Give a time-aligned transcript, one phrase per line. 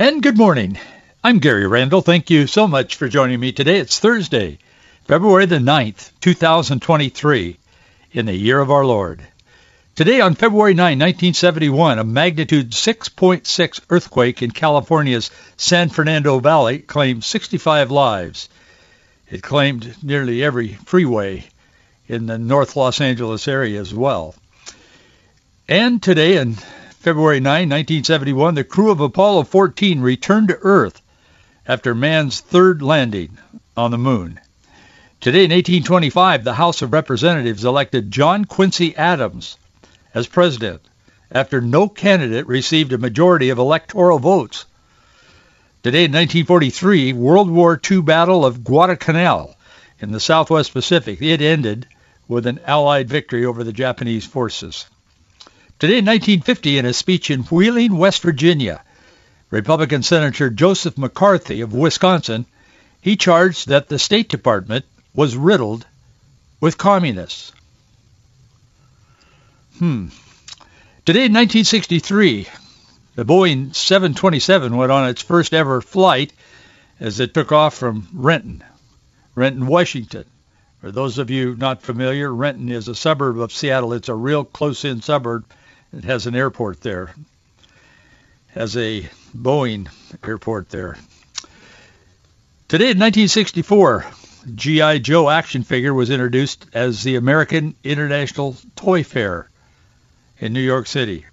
[0.00, 0.78] And good morning.
[1.24, 2.02] I'm Gary Randall.
[2.02, 3.80] Thank you so much for joining me today.
[3.80, 4.60] It's Thursday,
[5.06, 7.58] February the 9th, 2023,
[8.12, 9.26] in the year of our Lord.
[9.96, 17.24] Today on February 9, 1971, a magnitude 6.6 earthquake in California's San Fernando Valley claimed
[17.24, 18.48] 65 lives.
[19.28, 21.44] It claimed nearly every freeway
[22.06, 24.36] in the North Los Angeles area as well.
[25.68, 26.56] And today, on
[27.00, 31.00] February 9, 1971, the crew of Apollo 14 returned to Earth
[31.64, 33.38] after man's third landing
[33.76, 34.40] on the moon.
[35.20, 39.58] Today in 1825, the House of Representatives elected John Quincy Adams
[40.12, 40.82] as president
[41.30, 44.64] after no candidate received a majority of electoral votes.
[45.84, 49.54] Today in 1943, World War II Battle of Guadalcanal
[50.00, 51.22] in the Southwest Pacific.
[51.22, 51.86] It ended
[52.26, 54.86] with an Allied victory over the Japanese forces.
[55.78, 58.82] Today in 1950, in a speech in Wheeling, West Virginia,
[59.48, 62.46] Republican Senator Joseph McCarthy of Wisconsin,
[63.00, 64.84] he charged that the State Department
[65.14, 65.86] was riddled
[66.60, 67.52] with communists.
[69.78, 70.08] Hmm.
[71.04, 72.48] Today in 1963,
[73.14, 76.32] the Boeing 727 went on its first ever flight
[76.98, 78.64] as it took off from Renton,
[79.36, 80.24] Renton, Washington.
[80.80, 83.92] For those of you not familiar, Renton is a suburb of Seattle.
[83.92, 85.44] It's a real close-in suburb.
[85.96, 87.04] It has an airport there.
[87.04, 87.14] It
[88.48, 89.88] Has a Boeing
[90.22, 90.98] airport there.
[92.68, 94.04] Today in 1964,
[94.54, 94.98] G.I.
[94.98, 99.48] Joe action figure was introduced as the American International Toy Fair
[100.38, 101.24] in New York City.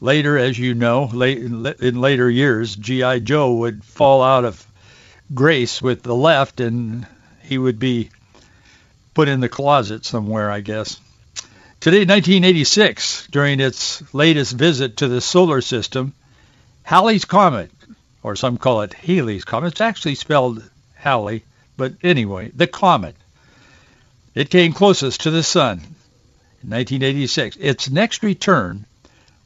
[0.00, 3.20] Later, as you know, in later years, G.I.
[3.20, 4.66] Joe would fall out of
[5.32, 7.06] grace with the left and
[7.42, 8.10] he would be
[9.14, 10.98] put in the closet somewhere, I guess.
[11.82, 16.14] Today, 1986, during its latest visit to the solar system,
[16.84, 17.72] Halley's Comet,
[18.22, 20.62] or some call it Halley's Comet, it's actually spelled
[20.94, 21.42] Halley,
[21.76, 23.16] but anyway, the comet.
[24.32, 25.78] It came closest to the sun
[26.62, 27.56] in 1986.
[27.56, 28.86] Its next return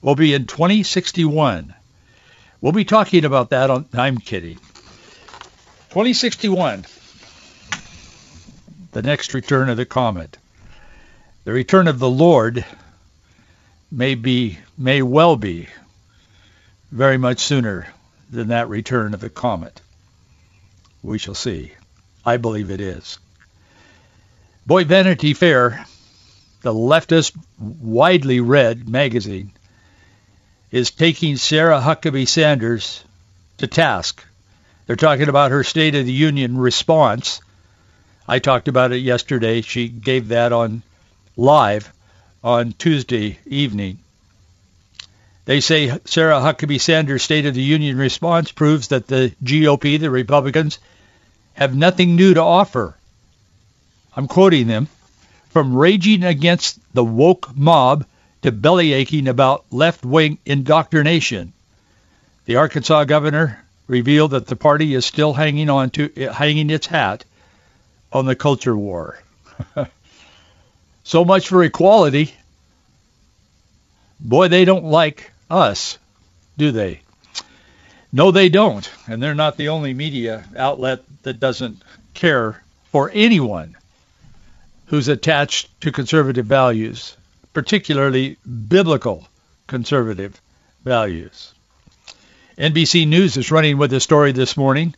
[0.03, 1.75] will be in 2061.
[2.61, 4.57] We'll be talking about that on, I'm kidding.
[5.89, 6.85] 2061
[8.93, 10.37] the next return of the comet.
[11.47, 12.65] The return of the Lord
[13.89, 15.69] may be, may well be,
[16.91, 17.87] very much sooner
[18.29, 19.81] than that return of the comet.
[21.05, 21.71] We shall see.
[22.25, 23.21] I believe it is.
[24.67, 25.87] Boy, Vanity Fair,
[26.63, 29.53] the leftist, widely read magazine,
[30.73, 33.05] is taking Sarah Huckabee Sanders
[33.59, 34.21] to task.
[34.89, 37.41] They're talking about her State of the Union response
[38.27, 39.61] I talked about it yesterday.
[39.61, 40.83] She gave that on
[41.37, 41.93] live
[42.43, 43.99] on Tuesday evening.
[45.45, 50.11] They say Sarah Huckabee Sanders' State of the Union response proves that the GOP, the
[50.11, 50.79] Republicans,
[51.55, 52.97] have nothing new to offer.
[54.17, 54.89] I'm quoting them.
[55.51, 58.05] From raging against the woke mob
[58.43, 61.53] to bellyaching about left-wing indoctrination.
[62.47, 67.25] The Arkansas governor revealed that the party is still hanging on to hanging its hat
[68.13, 69.19] on the culture war.
[71.07, 72.35] so much for equality.
[74.19, 75.99] Boy, they don't like us,
[76.59, 77.01] do they?
[78.13, 78.91] No, they don't.
[79.07, 81.81] And they're not the only media outlet that doesn't
[82.13, 83.77] care for anyone
[84.87, 87.17] who's attached to conservative values,
[87.53, 88.37] particularly
[88.69, 89.29] biblical
[89.69, 90.41] conservative
[90.83, 91.55] values.
[92.59, 94.93] NBC News is running with a story this morning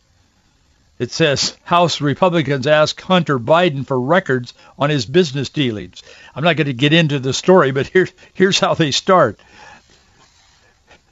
[0.99, 6.03] it says House Republicans ask Hunter Biden for records on his business dealings.
[6.35, 9.39] I'm not going to get into the story, but here's here's how they start.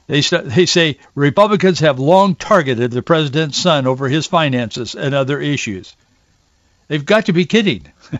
[0.06, 5.40] They, they say Republicans have long targeted the president's son over his finances and other
[5.40, 5.94] issues.
[6.88, 7.86] They've got to be kidding.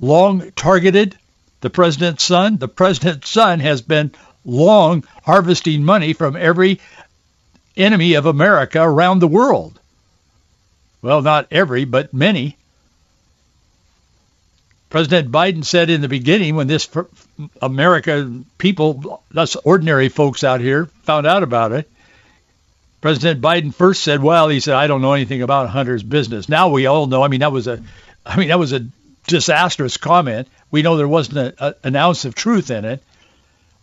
[0.00, 1.16] long targeted
[1.60, 2.56] the president's son?
[2.56, 4.12] The president's son has been
[4.44, 6.80] long harvesting money from every
[7.76, 9.78] enemy of America around the world.
[11.02, 12.56] Well, not every, but many.
[14.90, 16.88] President Biden said in the beginning when this
[17.60, 21.90] America people, us ordinary folks out here, found out about it,
[23.00, 26.48] President Biden first said, well, he said, I don't know anything about Hunter's business.
[26.48, 27.22] Now we all know.
[27.22, 27.82] I mean, that was a,
[28.26, 28.86] I mean, that was a
[29.26, 30.48] disastrous comment.
[30.70, 33.02] We know there wasn't a, a, an ounce of truth in it.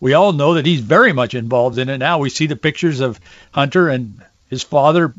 [0.01, 2.17] We all know that he's very much involved in it now.
[2.17, 3.19] We see the pictures of
[3.51, 5.13] Hunter and his father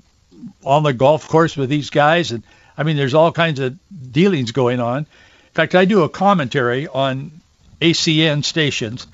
[0.64, 2.32] on the golf course with these guys.
[2.32, 2.43] And
[2.76, 3.78] I mean, there's all kinds of
[4.12, 4.98] dealings going on.
[4.98, 7.31] In fact, I do a commentary on
[7.81, 9.06] ACN stations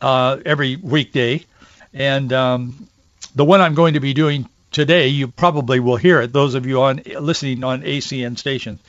[0.00, 1.44] uh, every weekday.
[1.94, 2.88] And um,
[3.34, 6.32] the one I'm going to be doing today, you probably will hear it.
[6.32, 8.80] Those of you on listening on ACN stations,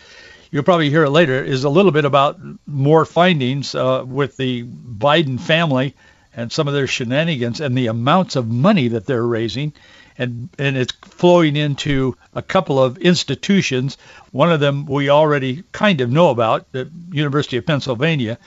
[0.52, 1.44] you'll probably hear it later.
[1.44, 5.96] Is a little bit about more findings uh, with the Biden family
[6.36, 9.74] and some of their shenanigans and the amounts of money that they're raising.
[10.20, 13.98] And, and it's flowing into a couple of institutions.
[14.32, 18.38] One of them we already kind of know about, the University of Pennsylvania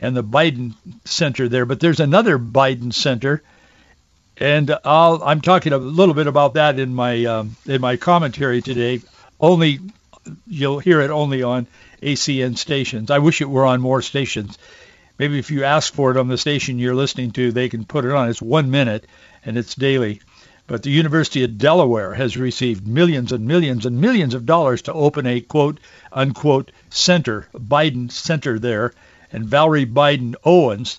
[0.00, 0.74] and the Biden
[1.04, 1.64] Center there.
[1.64, 3.42] But there's another Biden Center
[4.36, 8.62] and I'll, I'm talking a little bit about that in my um, in my commentary
[8.62, 9.00] today.
[9.38, 9.80] Only
[10.46, 11.66] you'll hear it only on
[12.02, 13.10] ACN stations.
[13.10, 14.58] I wish it were on more stations.
[15.18, 18.04] Maybe if you ask for it on the station you're listening to, they can put
[18.04, 18.28] it on.
[18.28, 19.06] It's one minute
[19.44, 20.20] and it's daily.
[20.72, 24.92] But the University of Delaware has received millions and millions and millions of dollars to
[24.94, 25.78] open a quote
[26.10, 28.94] unquote center, Biden Center there.
[29.30, 30.98] And Valerie Biden Owens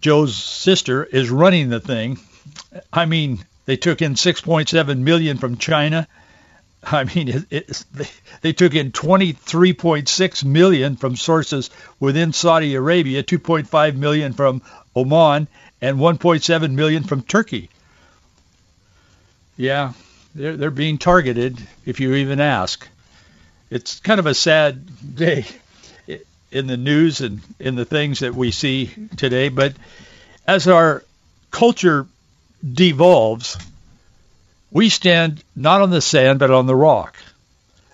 [0.00, 2.18] Joe's sister, is running the thing.
[2.92, 6.08] I mean, they took in 6.7 million from China.
[6.82, 8.08] I mean, it, it, they,
[8.40, 11.70] they took in 23.6 million from sources
[12.00, 14.62] within Saudi Arabia, 2.5 million from
[14.96, 15.46] Oman,
[15.80, 17.70] and 1.7 million from Turkey.
[19.58, 19.92] Yeah,
[20.36, 21.58] they're they're being targeted.
[21.84, 22.88] If you even ask,
[23.70, 25.44] it's kind of a sad day
[26.50, 29.48] in the news and in the things that we see today.
[29.48, 29.74] But
[30.46, 31.02] as our
[31.50, 32.06] culture
[32.64, 33.58] devolves,
[34.70, 37.16] we stand not on the sand but on the rock.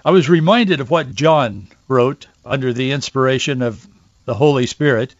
[0.04, 3.84] I was reminded of what John wrote under the inspiration of
[4.26, 5.14] the Holy Spirit.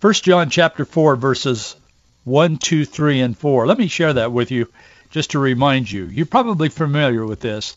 [0.00, 1.76] 1 John chapter 4 verses
[2.24, 3.66] 1, 2, 3, and 4.
[3.66, 4.68] Let me share that with you
[5.10, 6.04] just to remind you.
[6.04, 7.76] You're probably familiar with this,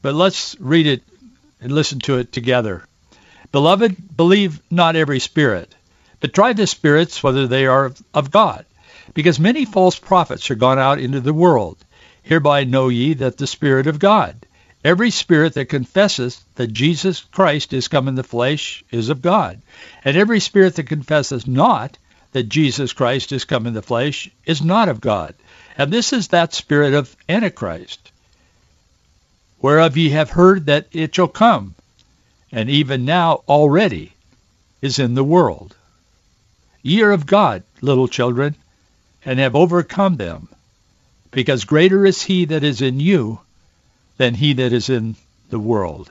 [0.00, 1.02] but let's read it
[1.60, 2.84] and listen to it together.
[3.52, 5.74] Beloved, believe not every spirit,
[6.20, 8.64] but try the spirits whether they are of God,
[9.14, 11.76] because many false prophets are gone out into the world.
[12.22, 14.46] Hereby know ye that the Spirit of God.
[14.84, 19.60] Every spirit that confesseth that Jesus Christ is come in the flesh is of God.
[20.04, 21.98] And every spirit that confesseth not
[22.32, 25.34] that Jesus Christ is come in the flesh is not of God.
[25.78, 28.10] And this is that spirit of Antichrist,
[29.60, 31.74] whereof ye have heard that it shall come,
[32.50, 34.12] and even now already
[34.82, 35.74] is in the world.
[36.82, 38.56] Ye are of God, little children,
[39.24, 40.48] and have overcome them,
[41.30, 43.40] because greater is he that is in you
[44.18, 45.14] than he that is in
[45.50, 46.10] the world.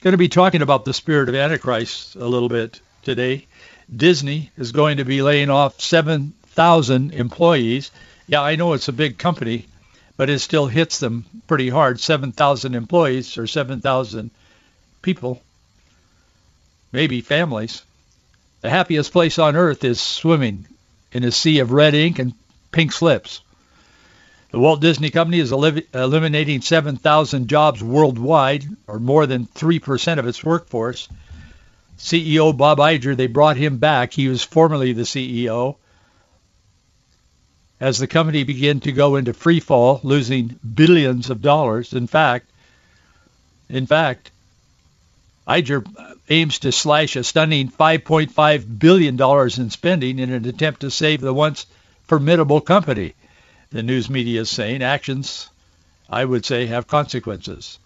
[0.00, 3.46] Going to be talking about the spirit of Antichrist a little bit today.
[3.94, 7.90] Disney is going to be laying off 7,000 employees.
[8.26, 9.66] Yeah, I know it's a big company,
[10.16, 12.00] but it still hits them pretty hard.
[12.00, 14.30] 7,000 employees or 7,000
[15.02, 15.42] people
[16.92, 17.82] maybe families.
[18.60, 20.66] The happiest place on earth is swimming
[21.10, 22.34] in a sea of red ink and
[22.70, 23.40] pink slips.
[24.50, 30.44] The Walt Disney Company is eliminating 7,000 jobs worldwide, or more than 3% of its
[30.44, 31.08] workforce.
[32.02, 34.12] CEO Bob Iger, they brought him back.
[34.12, 35.76] He was formerly the CEO.
[37.78, 41.92] As the company began to go into free fall, losing billions of dollars.
[41.92, 42.50] In fact,
[43.68, 44.32] in fact,
[45.46, 45.86] Iger
[46.28, 51.32] aims to slash a stunning $5.5 billion in spending in an attempt to save the
[51.32, 51.66] once
[52.08, 53.14] formidable company.
[53.70, 55.48] The news media is saying actions,
[56.10, 57.78] I would say, have consequences.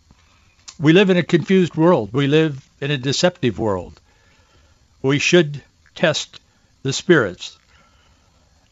[0.81, 2.15] We live in a confused world.
[2.15, 4.01] We live in a deceptive world.
[5.07, 5.63] We should
[5.95, 6.41] test
[6.83, 7.57] the spirits,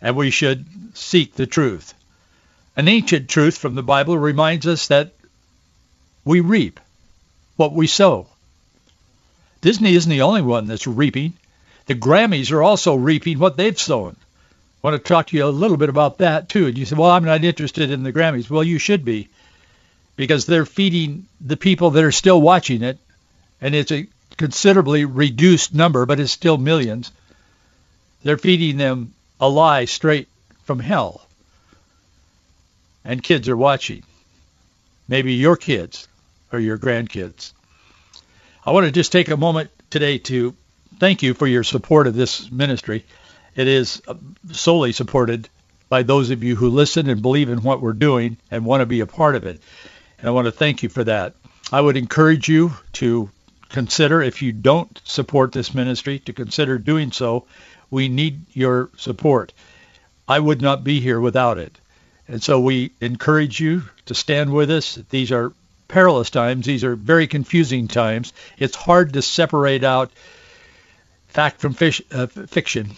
[0.00, 1.94] and we should seek the truth.
[2.76, 5.14] An ancient truth from the Bible reminds us that
[6.24, 6.80] we reap
[7.54, 8.26] what we sow.
[9.60, 11.34] Disney isn't the only one that's reaping.
[11.86, 14.16] The Grammys are also reaping what they've sown.
[14.18, 16.66] I want to talk to you a little bit about that too.
[16.66, 18.50] And you say, well, I'm not interested in the Grammys.
[18.50, 19.28] Well, you should be
[20.16, 22.98] because they're feeding the people that are still watching it.
[23.60, 27.10] And it's a considerably reduced number, but it's still millions.
[28.22, 30.28] They're feeding them a lie straight
[30.64, 31.26] from hell.
[33.04, 34.02] And kids are watching.
[35.08, 36.08] Maybe your kids
[36.52, 37.52] or your grandkids.
[38.64, 40.54] I want to just take a moment today to
[40.98, 43.04] thank you for your support of this ministry.
[43.54, 44.14] It is uh,
[44.52, 45.48] solely supported
[45.88, 48.86] by those of you who listen and believe in what we're doing and want to
[48.86, 49.60] be a part of it.
[50.18, 51.34] And I want to thank you for that.
[51.70, 53.28] I would encourage you to
[53.74, 57.44] consider, if you don't support this ministry, to consider doing so.
[57.90, 59.52] We need your support.
[60.28, 61.76] I would not be here without it.
[62.28, 64.94] And so we encourage you to stand with us.
[65.10, 65.52] These are
[65.88, 66.66] perilous times.
[66.66, 68.32] These are very confusing times.
[68.58, 70.12] It's hard to separate out
[71.26, 72.92] fact from fish, uh, fiction.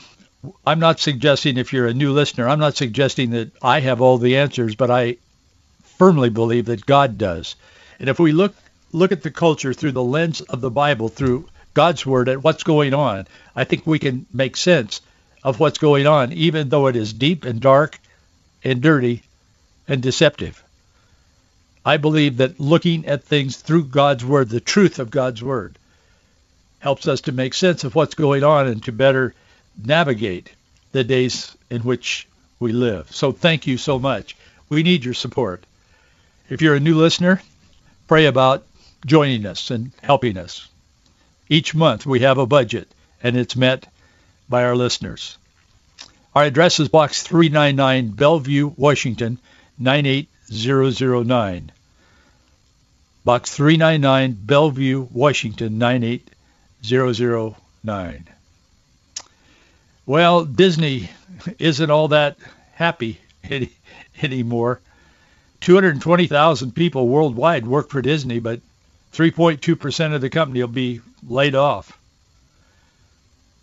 [0.67, 4.19] I'm not suggesting, if you're a new listener, I'm not suggesting that I have all
[4.19, 5.17] the answers, but I
[5.97, 7.57] firmly believe that God does.
[7.99, 8.55] And if we look
[8.97, 12.63] look at the culture through the lens of the Bible, through God's word, at what's
[12.63, 15.03] going on, I think we can make sense
[15.45, 18.01] of what's going on, even though it is deep and dark
[18.65, 19.23] and dirty
[19.87, 20.65] and deceptive.
[21.85, 25.79] I believe that looking at things through God's word, the truth of God's word,
[26.79, 29.35] helps us to make sense of what's going on and to better
[29.85, 30.51] navigate
[30.93, 32.27] the days in which
[32.59, 33.15] we live.
[33.15, 34.37] So thank you so much.
[34.71, 35.65] We need your support.
[36.49, 37.43] If you're a new listener,
[38.09, 38.65] pray about
[39.05, 40.69] joining us and helping us.
[41.49, 42.89] Each month we have a budget
[43.23, 43.87] and it's met
[44.49, 45.37] by our listeners.
[46.35, 49.39] Our address is Box 399, Bellevue, Washington,
[49.79, 51.73] 98009.
[53.25, 58.29] Box 399, Bellevue, Washington, 98009.
[60.05, 61.09] Well, Disney
[61.59, 62.37] isn't all that
[62.75, 63.71] happy any,
[64.23, 64.81] anymore.
[65.61, 68.61] 220,000 people worldwide work for Disney, but
[69.17, 71.99] 3.2% of the company will be laid off.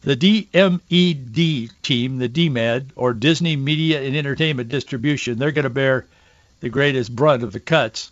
[0.02, 6.08] The DMED team, the DMED, or Disney Media and Entertainment Distribution, they're going to bear
[6.60, 8.12] the greatest brunt of the cuts.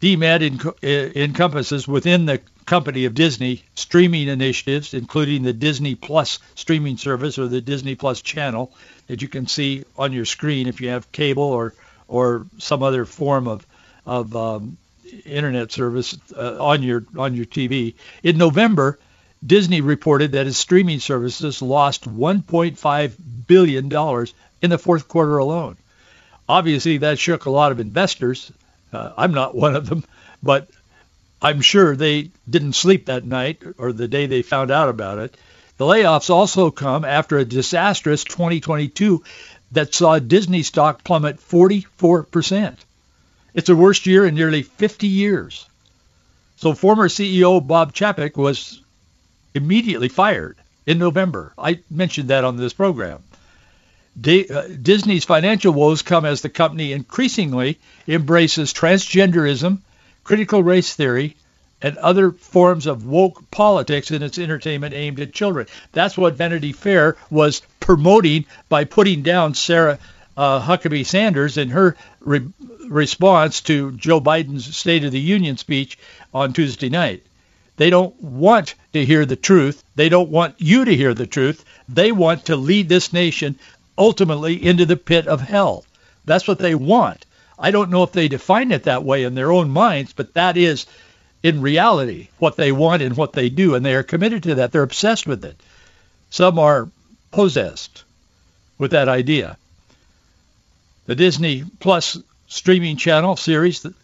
[0.00, 6.96] DMED enc- encompasses within the company of Disney streaming initiatives, including the Disney Plus streaming
[6.96, 8.72] service or the Disney Plus channel
[9.06, 11.74] that you can see on your screen if you have cable or
[12.08, 13.64] or some other form of
[14.04, 14.76] of um,
[15.24, 17.94] internet service uh, on your on your TV.
[18.22, 18.98] In November,
[19.44, 23.12] Disney reported that its streaming services lost 1.5
[23.46, 25.76] billion dollars in the fourth quarter alone.
[26.48, 28.52] Obviously, that shook a lot of investors.
[28.92, 30.04] Uh, I'm not one of them,
[30.42, 30.68] but
[31.42, 35.36] I'm sure they didn't sleep that night or the day they found out about it.
[35.76, 39.22] The layoffs also come after a disastrous 2022
[39.72, 42.76] that saw Disney stock plummet 44%.
[43.56, 45.66] It's the worst year in nearly 50 years.
[46.58, 48.80] So former CEO Bob Chapek was
[49.52, 51.52] immediately fired in November.
[51.58, 53.24] I mentioned that on this program.
[54.18, 59.80] D- uh, Disney's financial woes come as the company increasingly embraces transgenderism
[60.26, 61.36] critical race theory,
[61.80, 65.68] and other forms of woke politics in its entertainment aimed at children.
[65.92, 70.00] That's what Vanity Fair was promoting by putting down Sarah
[70.36, 72.46] uh, Huckabee Sanders in her re-
[72.88, 75.98] response to Joe Biden's State of the Union speech
[76.34, 77.24] on Tuesday night.
[77.76, 79.84] They don't want to hear the truth.
[79.96, 81.64] They don't want you to hear the truth.
[81.88, 83.58] They want to lead this nation
[83.98, 85.84] ultimately into the pit of hell.
[86.24, 87.24] That's what they want.
[87.58, 90.56] I don't know if they define it that way in their own minds, but that
[90.56, 90.86] is
[91.42, 94.72] in reality what they want and what they do, and they are committed to that.
[94.72, 95.56] They're obsessed with it.
[96.30, 96.88] Some are
[97.30, 98.04] possessed
[98.78, 99.56] with that idea.
[101.06, 103.94] The Disney Plus streaming channel series, the,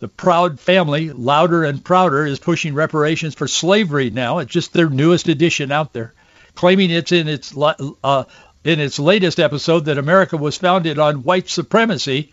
[0.00, 4.38] the Proud Family, Louder and Prouder, is pushing reparations for slavery now.
[4.38, 6.12] It's just their newest edition out there,
[6.54, 8.24] claiming it's in its uh,
[8.64, 12.32] in its latest episode that America was founded on white supremacy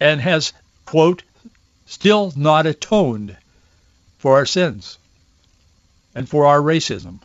[0.00, 0.52] and has,
[0.84, 1.22] quote,
[1.86, 3.36] still not atoned
[4.18, 4.98] for our sins
[6.14, 7.20] and for our racism.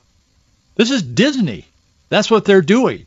[0.75, 1.65] This is Disney.
[2.09, 3.05] That's what they're doing.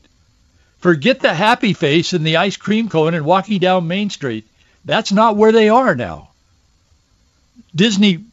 [0.82, 4.48] Forget the happy face and the ice cream cone and walking down Main Street.
[4.84, 6.30] That's not where they are now.
[7.72, 8.24] Disney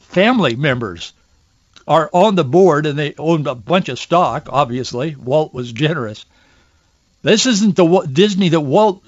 [0.00, 1.12] family members
[1.86, 5.14] are on the board and they own a bunch of stock, obviously.
[5.16, 6.24] Walt was generous.
[7.20, 9.04] This isn't the Disney that Walt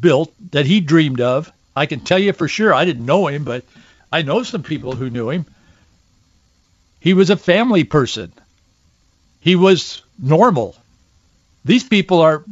[0.00, 1.50] built that he dreamed of.
[1.74, 2.72] I can tell you for sure.
[2.72, 3.64] I didn't know him, but
[4.12, 5.46] I know some people who knew him.
[7.00, 8.32] He was a family person.
[9.40, 10.76] He was normal.
[11.64, 12.44] These people are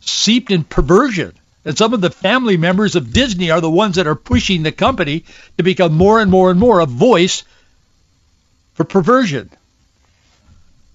[0.00, 1.32] seeped in perversion.
[1.64, 4.72] And some of the family members of Disney are the ones that are pushing the
[4.72, 5.24] company
[5.58, 7.44] to become more and more and more a voice
[8.74, 9.50] for perversion.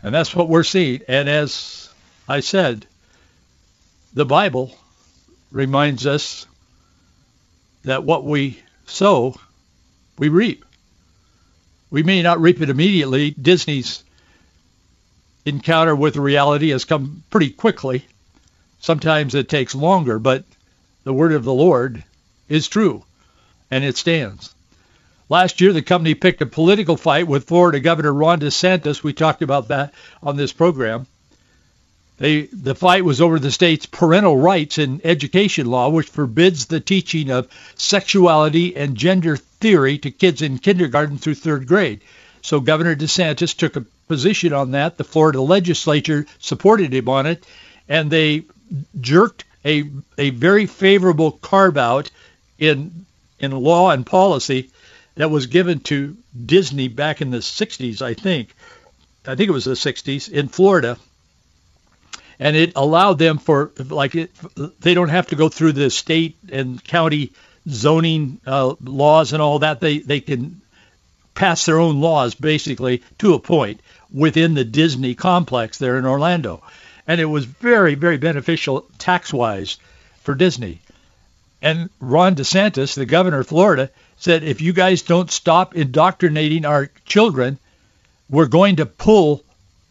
[0.01, 1.01] And that's what we're seeing.
[1.07, 1.89] And as
[2.27, 2.85] I said,
[4.13, 4.75] the Bible
[5.51, 6.47] reminds us
[7.83, 9.35] that what we sow,
[10.17, 10.65] we reap.
[11.91, 13.31] We may not reap it immediately.
[13.31, 14.03] Disney's
[15.45, 18.05] encounter with reality has come pretty quickly.
[18.79, 20.43] Sometimes it takes longer, but
[21.03, 22.03] the word of the Lord
[22.49, 23.03] is true,
[23.71, 24.53] and it stands.
[25.29, 29.01] Last year, the company picked a political fight with Florida Governor Ron DeSantis.
[29.01, 31.07] We talked about that on this program.
[32.17, 36.79] They, the fight was over the state's parental rights in education law, which forbids the
[36.79, 42.01] teaching of sexuality and gender theory to kids in kindergarten through third grade.
[42.45, 44.97] So Governor DeSantis took a position on that.
[44.97, 47.43] The Florida legislature supported him on it,
[47.89, 48.43] and they
[49.01, 52.11] jerked a a very favorable carve out
[52.59, 53.07] in
[53.39, 54.69] in law and policy
[55.15, 58.53] that was given to Disney back in the 60s, I think.
[59.25, 60.97] I think it was the 60s in Florida.
[62.37, 64.31] And it allowed them for, like, it,
[64.81, 67.31] they don't have to go through the state and county
[67.67, 69.79] zoning uh, laws and all that.
[69.79, 70.61] They, they can
[71.35, 76.63] pass their own laws, basically, to a point within the Disney complex there in Orlando.
[77.07, 79.77] And it was very, very beneficial tax-wise
[80.23, 80.79] for Disney.
[81.61, 86.89] And Ron DeSantis, the governor of Florida, said, if you guys don't stop indoctrinating our
[87.05, 87.59] children,
[88.29, 89.43] we're going to pull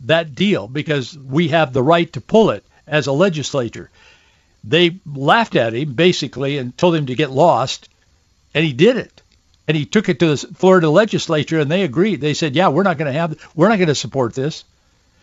[0.07, 3.91] that deal because we have the right to pull it as a legislature.
[4.65, 7.89] They laughed at him basically and told him to get lost,
[8.55, 9.23] and he did it.
[9.67, 12.21] And he took it to the Florida legislature, and they agreed.
[12.21, 14.65] They said, "Yeah, we're not going to have, we're not going to support this.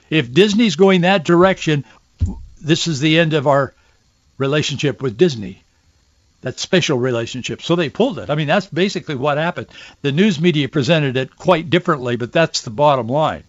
[0.10, 1.86] If Disney's going that direction,
[2.62, 3.74] this is the end of our
[4.38, 5.62] relationship with Disney."
[6.42, 7.62] that special relationship.
[7.62, 8.30] So they pulled it.
[8.30, 9.68] I mean, that's basically what happened.
[10.02, 13.44] The news media presented it quite differently, but that's the bottom line.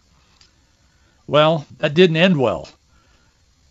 [1.26, 2.68] Well, that didn't end well.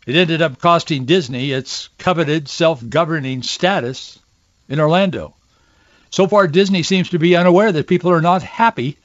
[0.08, 4.18] It ended up costing Disney its coveted self-governing status
[4.68, 5.36] in Orlando.
[6.12, 8.98] So far, Disney seems to be unaware that people are not happy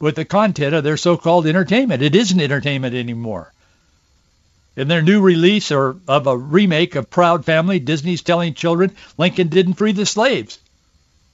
[0.00, 2.02] with the content of their so-called entertainment.
[2.02, 3.52] It isn't entertainment anymore.
[4.76, 9.48] In their new release or of a remake of Proud Family, Disney's telling children Lincoln
[9.48, 10.58] didn't free the slaves.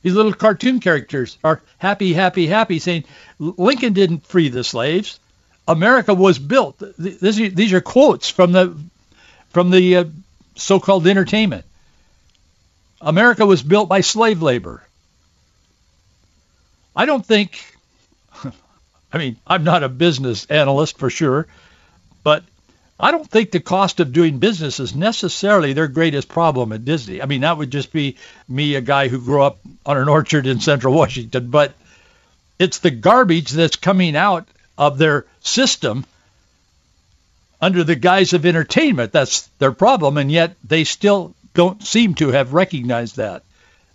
[0.03, 3.05] These little cartoon characters are happy, happy, happy, saying
[3.39, 5.19] Lincoln didn't free the slaves.
[5.67, 6.81] America was built.
[6.99, 8.77] These are quotes from the
[9.51, 10.05] from the uh,
[10.55, 11.65] so-called entertainment.
[13.01, 14.83] America was built by slave labor.
[16.97, 17.63] I don't think.
[19.13, 21.47] I mean, I'm not a business analyst for sure,
[22.25, 22.43] but
[22.99, 27.21] I don't think the cost of doing business is necessarily their greatest problem at Disney.
[27.21, 28.17] I mean, that would just be
[28.49, 31.51] me, a guy who grew up on an orchard in central Washington.
[31.51, 31.75] But
[32.59, 36.07] it's the garbage that's coming out of their system
[37.61, 39.13] under the guise of entertainment.
[39.13, 43.43] That's their problem, and yet they still don't seem to have recognized that.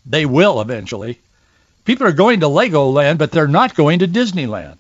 [0.06, 1.20] They will eventually.
[1.86, 4.78] People are going to Legoland, but they're not going to Disneyland.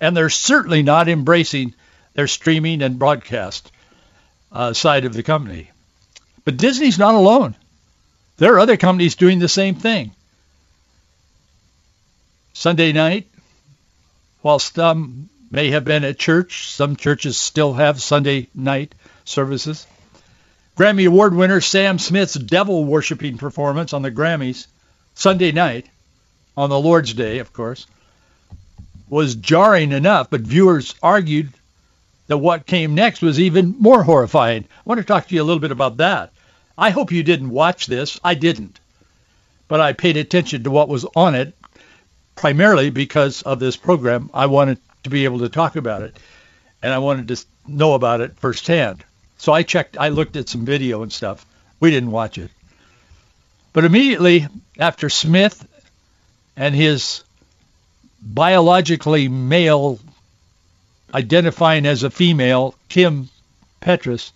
[0.00, 1.74] And they're certainly not embracing
[2.14, 3.70] their streaming and broadcast
[4.50, 5.70] uh, side of the company.
[6.44, 7.54] But Disney's not alone.
[8.38, 10.12] There are other companies doing the same thing.
[12.54, 13.28] Sunday night,
[14.42, 19.86] while some may have been at church, some churches still have Sunday night services.
[20.76, 24.66] Grammy Award winner Sam Smith's devil worshiping performance on the Grammys
[25.14, 25.86] Sunday night,
[26.56, 27.86] on the Lord's Day, of course,
[29.08, 31.52] was jarring enough, but viewers argued
[32.26, 34.64] that what came next was even more horrifying.
[34.64, 36.32] I want to talk to you a little bit about that.
[36.78, 38.18] I hope you didn't watch this.
[38.24, 38.80] I didn't.
[39.68, 41.54] But I paid attention to what was on it
[42.34, 44.30] primarily because of this program.
[44.32, 46.18] I wanted to be able to talk about it
[46.82, 49.04] and I wanted to know about it firsthand.
[49.38, 51.44] So I checked, I looked at some video and stuff.
[51.80, 52.50] We didn't watch it.
[53.72, 54.46] But immediately
[54.78, 55.66] after Smith
[56.56, 57.22] and his
[58.20, 59.98] biologically male
[61.14, 63.28] identifying as a female, Kim
[63.80, 64.32] Petras,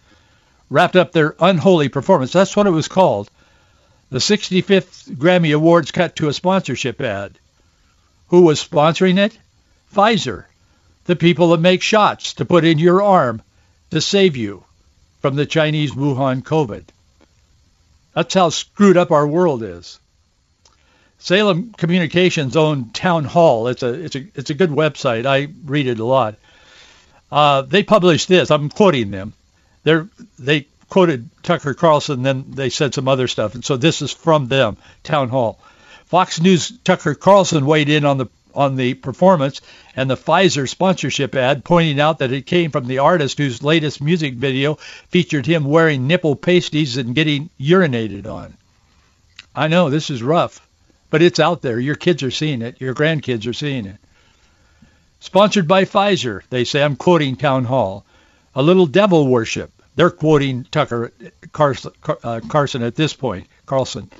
[0.68, 2.32] wrapped up their unholy performance.
[2.32, 3.30] That's what it was called.
[4.10, 7.38] The 65th Grammy Awards cut to a sponsorship ad.
[8.28, 9.38] Who was sponsoring it?
[9.94, 10.44] Pfizer,
[11.04, 13.42] the people that make shots to put in your arm
[13.90, 14.64] to save you
[15.20, 16.84] from the Chinese Wuhan COVID.
[18.14, 19.98] That's how screwed up our world is.
[21.18, 23.68] Salem Communications owned Town Hall.
[23.68, 25.26] It's a it's a it's a good website.
[25.26, 26.36] I read it a lot.
[27.30, 28.50] Uh, they published this.
[28.50, 29.32] I'm quoting them.
[29.82, 33.54] They're, they quoted Tucker Carlson, then they said some other stuff.
[33.54, 35.58] And so this is from them, Town Hall.
[36.06, 39.60] Fox News Tucker Carlson weighed in on the on the performance
[39.94, 44.00] and the Pfizer sponsorship ad, pointing out that it came from the artist whose latest
[44.00, 44.76] music video
[45.08, 48.56] featured him wearing nipple pasties and getting urinated on.
[49.54, 50.65] I know this is rough,
[51.16, 51.80] but it's out there.
[51.80, 52.78] Your kids are seeing it.
[52.78, 53.96] Your grandkids are seeing it.
[55.20, 56.82] Sponsored by Pfizer, they say.
[56.82, 58.04] I'm quoting Town Hall.
[58.54, 61.14] A little devil worship They're quoting Tucker
[61.52, 64.10] Carlson, uh, Carlson at this point, Carlson.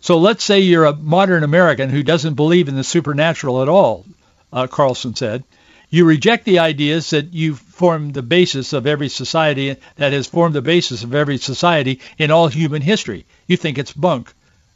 [0.00, 4.06] So let's say you're a modern American who doesn't believe in the supernatural at all,
[4.52, 5.42] uh, Carlson said.
[5.90, 10.54] You reject the ideas that you form the basis of every society, that has formed
[10.54, 13.26] the basis of every society in all human history.
[13.48, 14.32] You think it's bunk,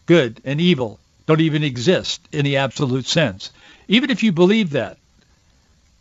[0.07, 0.99] good and evil,
[1.31, 3.53] don't even exist in the absolute sense.
[3.87, 4.99] Even if you believe that,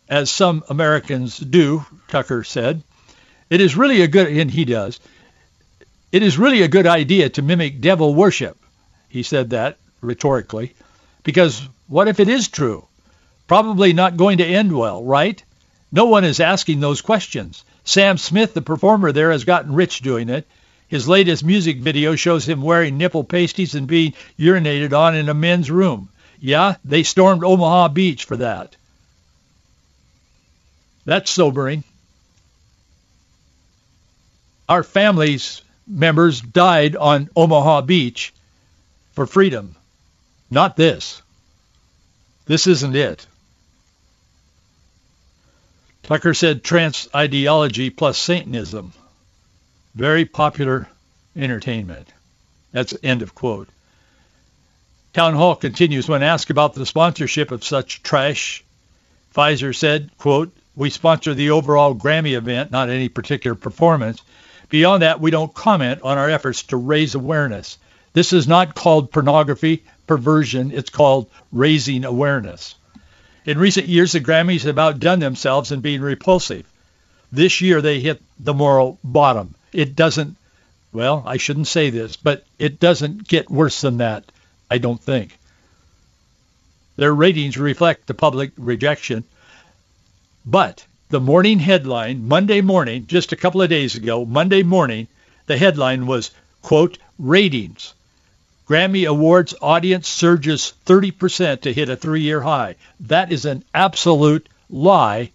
[0.08, 2.82] as some Americans do, Tucker said,
[3.48, 4.98] it is really a good, and he does,
[6.10, 8.58] it is really a good idea to mimic devil worship.
[9.08, 10.74] He said that rhetorically,
[11.22, 12.84] because what if it is true?
[13.46, 15.40] Probably not going to end well, right?
[15.92, 17.62] No one is asking those questions.
[17.84, 20.44] Sam Smith, the performer there, has gotten rich doing it.
[20.90, 25.34] His latest music video shows him wearing nipple pasties and being urinated on in a
[25.34, 26.08] men's room.
[26.40, 28.74] Yeah, they stormed Omaha Beach for that.
[31.04, 31.84] That's sobering.
[34.68, 38.32] Our family's members died on Omaha Beach
[39.12, 39.76] for freedom.
[40.50, 41.22] Not this.
[42.46, 43.24] This isn't it.
[46.02, 48.92] Tucker said trans ideology plus Satanism.
[49.94, 50.88] Very popular
[51.36, 52.08] entertainment.
[52.72, 53.68] That's end of quote.
[55.12, 58.62] Town Hall continues when asked about the sponsorship of such trash.
[59.34, 64.22] Pfizer said, quote, we sponsor the overall Grammy event, not any particular performance.
[64.68, 67.76] Beyond that, we don't comment on our efforts to raise awareness.
[68.12, 70.70] This is not called pornography, perversion.
[70.70, 72.76] It's called raising awareness.
[73.44, 76.66] In recent years, the Grammys have outdone themselves in being repulsive.
[77.32, 79.54] This year, they hit the moral bottom.
[79.72, 80.36] It doesn't,
[80.92, 84.24] well, I shouldn't say this, but it doesn't get worse than that,
[84.70, 85.38] I don't think.
[86.96, 89.24] Their ratings reflect the public rejection
[90.46, 95.06] but the morning headline, Monday morning, just a couple of days ago, Monday morning,
[95.46, 96.30] the headline was,
[96.62, 97.92] quote, ratings.
[98.66, 102.76] Grammy Awards audience surges 30% to hit a three-year high.
[103.00, 105.30] That is an absolute lie,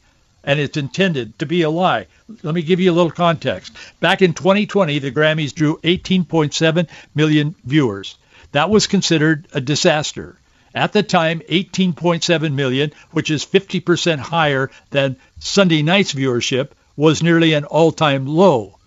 [0.45, 2.05] and it's intended to be a lie.
[2.43, 3.73] Let me give you a little context.
[3.99, 8.15] Back in 2020, the Grammys drew 18.7 million viewers.
[8.51, 10.37] That was considered a disaster.
[10.73, 17.53] At the time, 18.7 million, which is 50% higher than Sunday night's viewership, was nearly
[17.53, 18.77] an all-time low.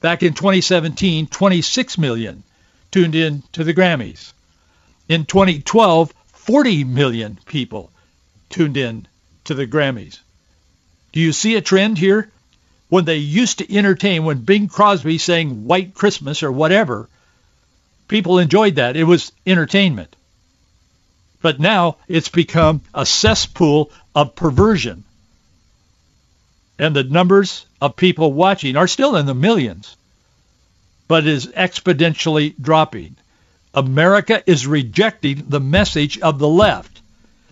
[0.00, 2.42] Back in 2017, 26 million
[2.90, 4.32] tuned in to the Grammys.
[5.08, 7.90] In 2012, 40 million people
[8.48, 9.06] tuned in
[9.44, 10.18] to the Grammys.
[11.18, 12.30] Do you see a trend here?
[12.90, 17.08] When they used to entertain, when Bing Crosby sang White Christmas or whatever,
[18.06, 18.96] people enjoyed that.
[18.96, 20.14] It was entertainment.
[21.42, 25.02] But now it's become a cesspool of perversion.
[26.78, 29.96] And the numbers of people watching are still in the millions,
[31.08, 33.16] but is exponentially dropping.
[33.74, 37.00] America is rejecting the message of the left.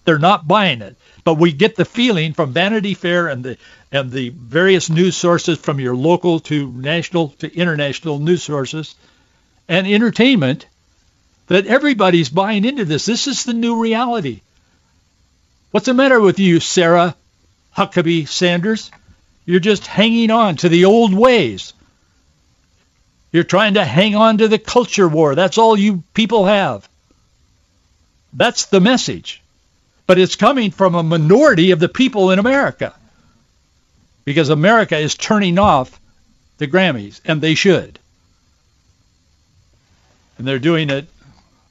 [0.05, 0.97] They're not buying it.
[1.27, 3.59] But we get the feeling from Vanity Fair and the
[3.91, 8.95] and the various news sources from your local to national to international news sources
[9.67, 10.67] and entertainment
[11.49, 13.07] that everybody's buying into this.
[13.07, 14.43] This is the new reality.
[15.73, 17.17] What's the matter with you, Sarah
[17.77, 18.93] Huckabee Sanders?
[19.47, 21.73] You're just hanging on to the old ways.
[23.33, 25.35] You're trying to hang on to the culture war.
[25.35, 26.89] That's all you people have.
[28.33, 29.43] That's the message.
[30.07, 32.95] But it's coming from a minority of the people in America.
[34.25, 36.01] Because America is turning off
[36.59, 37.99] the Grammys, and they should.
[40.39, 41.07] And they're doing it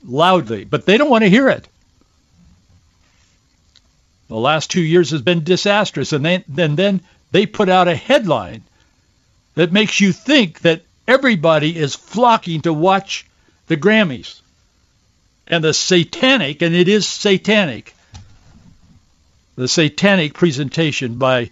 [0.06, 1.68] loudly, but they don't want to hear it.
[4.28, 8.64] The last two years has been disastrous, and then, then, they put out a headline
[9.56, 13.26] that makes you think that everybody is flocking to watch
[13.68, 14.42] the Grammys.
[15.48, 17.95] And the satanic, and it is satanic,
[19.56, 21.52] the satanic presentation by, it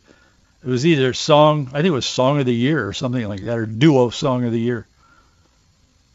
[0.64, 3.58] was either song, I think it was Song of the Year or something like that,
[3.58, 4.86] or Duo Song of the Year.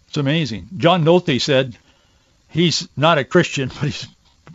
[0.08, 0.68] It's amazing.
[0.76, 1.76] John Nolte said,
[2.48, 4.06] he's not a Christian, but he's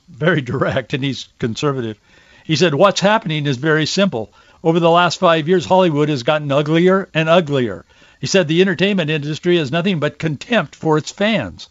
[0.10, 1.98] very direct and he's conservative.
[2.43, 4.32] He said, what's happening is very simple.
[4.63, 7.86] Over the last five years, Hollywood has gotten uglier and uglier.
[8.22, 11.67] He said the entertainment industry has nothing but contempt for its fans.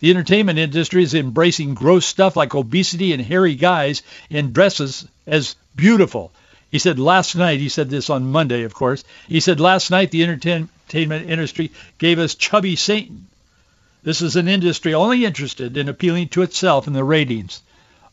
[0.00, 5.56] The entertainment industry is embracing gross stuff like obesity and hairy guys in dresses as
[5.76, 6.32] beautiful.
[6.70, 10.10] He said last night, he said this on Monday, of course, he said last night
[10.10, 13.26] the entertainment industry gave us chubby Satan.
[14.02, 17.60] This is an industry only interested in appealing to itself and the ratings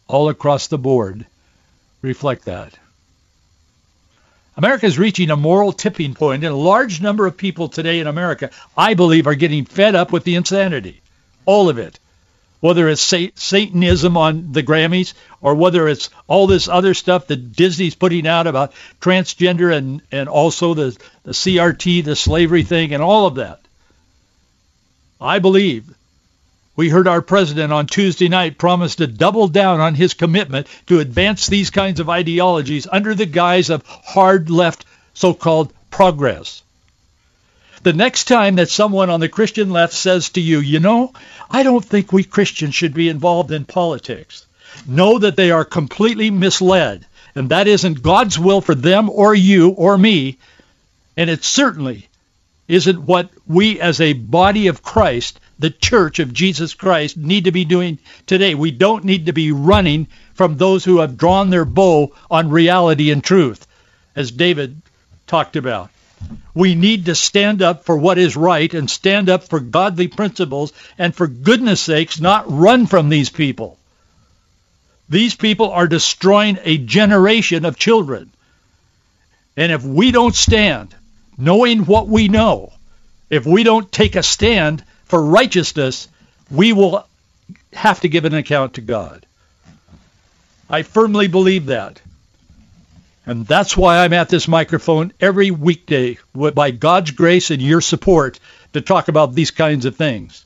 [0.07, 1.25] all across the board
[2.01, 2.73] reflect that.
[4.57, 8.07] America is reaching a moral tipping point, and a large number of people today in
[8.07, 10.99] America, I believe, are getting fed up with the insanity.
[11.47, 11.97] All of it.
[12.59, 17.95] Whether it's Satanism on the Grammys or whether it's all this other stuff that Disney's
[17.95, 23.27] putting out about transgender and, and also the, the CRT, the slavery thing, and all
[23.27, 23.61] of that.
[25.21, 25.85] I believe
[26.75, 30.99] we heard our president on Tuesday night promise to double down on his commitment to
[30.99, 36.61] advance these kinds of ideologies under the guise of hard left so-called progress.
[37.83, 41.13] The next time that someone on the Christian left says to you, you know,
[41.49, 44.45] I don't think we Christians should be involved in politics,
[44.87, 49.69] know that they are completely misled, and that isn't God's will for them or you
[49.69, 50.37] or me,
[51.15, 52.07] and it certainly
[52.67, 57.51] isn't what we as a body of Christ the church of Jesus Christ need to
[57.51, 58.53] be doing today.
[58.55, 63.11] We don't need to be running from those who have drawn their bow on reality
[63.11, 63.65] and truth,
[64.15, 64.81] as David
[65.25, 65.89] talked about.
[66.53, 70.73] We need to stand up for what is right and stand up for godly principles
[70.97, 73.77] and for goodness sakes not run from these people.
[75.09, 78.31] These people are destroying a generation of children.
[79.55, 80.93] And if we don't stand,
[81.37, 82.73] knowing what we know,
[83.29, 86.07] if we don't take a stand, for righteousness,
[86.51, 87.05] we will
[87.73, 89.25] have to give an account to God.
[90.69, 92.01] I firmly believe that.
[93.27, 98.39] And that's why I'm at this microphone every weekday by God's grace and your support
[98.71, 100.45] to talk about these kinds of things.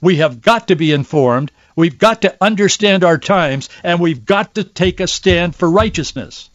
[0.00, 1.52] We have got to be informed.
[1.76, 6.48] We've got to understand our times, and we've got to take a stand for righteousness.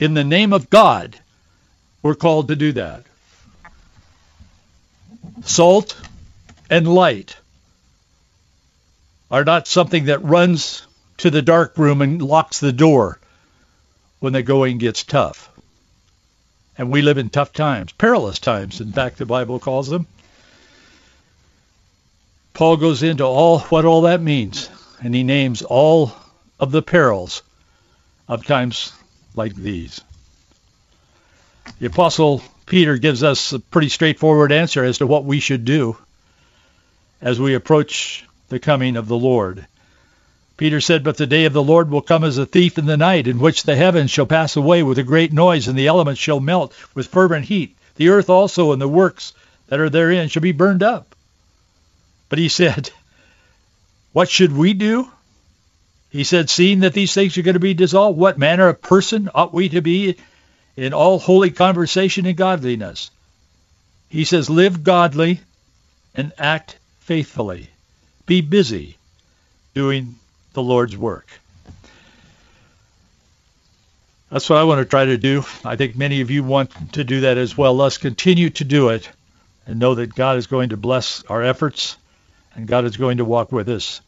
[0.00, 1.16] In the name of God,
[2.02, 3.04] we're called to do that.
[5.44, 5.96] Salt
[6.68, 7.36] and light
[9.30, 10.84] are not something that runs
[11.18, 13.20] to the dark room and locks the door
[14.22, 15.50] when the going gets tough.
[16.78, 20.06] And we live in tough times, perilous times, in fact, the Bible calls them.
[22.54, 24.70] Paul goes into all what all that means,
[25.02, 26.12] and he names all
[26.60, 27.42] of the perils
[28.28, 28.92] of times
[29.34, 30.00] like these.
[31.80, 35.96] The Apostle Peter gives us a pretty straightforward answer as to what we should do
[37.20, 39.66] as we approach the coming of the Lord.
[40.56, 42.96] Peter said, But the day of the Lord will come as a thief in the
[42.96, 46.20] night, in which the heavens shall pass away with a great noise, and the elements
[46.20, 47.76] shall melt with fervent heat.
[47.96, 49.32] The earth also and the works
[49.68, 51.14] that are therein shall be burned up.
[52.28, 52.90] But he said,
[54.12, 55.10] What should we do?
[56.10, 59.30] He said, Seeing that these things are going to be dissolved, what manner of person
[59.34, 60.16] ought we to be
[60.76, 63.10] in all holy conversation and godliness?
[64.10, 65.40] He says, Live godly
[66.14, 67.70] and act faithfully.
[68.26, 68.98] Be busy
[69.74, 70.16] doing
[70.52, 71.28] the Lord's work.
[74.30, 75.44] That's what I want to try to do.
[75.64, 77.74] I think many of you want to do that as well.
[77.74, 79.08] Let's continue to do it
[79.66, 81.96] and know that God is going to bless our efforts
[82.54, 84.00] and God is going to walk with us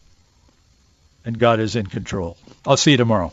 [1.27, 2.39] and God is in control.
[2.67, 3.33] I'll see you tomorrow.